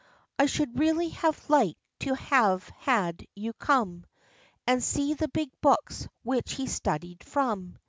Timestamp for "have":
1.09-1.47, 2.15-2.67